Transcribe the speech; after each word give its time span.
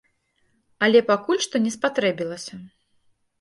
Але 0.87 0.99
пакуль 1.09 1.43
што 1.47 1.55
не 1.67 1.71
спатрэбілася. 1.77 2.53